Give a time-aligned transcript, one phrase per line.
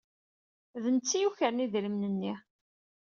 [0.83, 2.33] D netta ay yukren idrimen-nni.